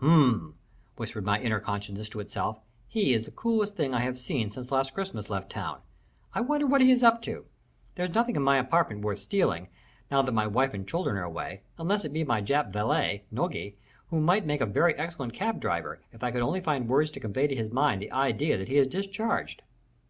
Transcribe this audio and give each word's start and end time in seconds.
"Humph!" 0.00 0.54
whispered 0.96 1.24
my 1.24 1.40
inner 1.40 1.58
consciousness 1.60 2.10
to 2.10 2.20
itself. 2.20 2.60
"He 2.88 3.14
is 3.14 3.24
the 3.24 3.30
coolest 3.30 3.74
thing 3.74 3.94
I've 3.94 4.18
seen 4.18 4.50
since 4.50 4.70
last 4.70 4.92
Christmas 4.92 5.30
left 5.30 5.48
town. 5.48 5.78
I 6.34 6.42
wonder 6.42 6.66
what 6.66 6.82
he 6.82 6.90
is 6.90 7.02
up 7.02 7.22
to? 7.22 7.46
There's 7.94 8.12
nothing 8.14 8.36
in 8.36 8.42
my 8.42 8.58
apartment 8.58 9.00
worth 9.00 9.20
stealing, 9.20 9.68
now 10.10 10.20
that 10.20 10.32
my 10.34 10.46
wife 10.46 10.74
and 10.74 10.86
children 10.86 11.16
are 11.16 11.24
away, 11.24 11.62
unless 11.78 12.04
it 12.04 12.12
be 12.12 12.22
my 12.22 12.42
Jap 12.42 12.70
valet, 12.70 13.24
Nogi, 13.30 13.78
who 14.10 14.20
might 14.20 14.44
make 14.44 14.60
a 14.60 14.66
very 14.66 14.94
excellent 14.96 15.32
cab 15.32 15.58
driver 15.58 16.02
if 16.12 16.22
I 16.22 16.32
could 16.32 16.42
only 16.42 16.60
find 16.60 16.86
words 16.86 17.08
to 17.12 17.20
convey 17.20 17.46
to 17.46 17.56
his 17.56 17.70
mind 17.72 18.02
the 18.02 18.12
idea 18.12 18.58
that 18.58 18.68
he 18.68 18.76
is 18.76 18.88
discharged." 18.88 19.62